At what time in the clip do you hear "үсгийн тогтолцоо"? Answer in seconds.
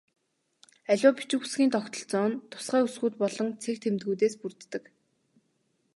1.45-2.25